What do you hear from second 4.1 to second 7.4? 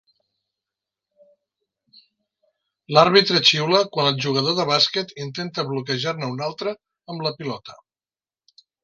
el jugador de bàsquet intenta bloquejar-ne un altre amb la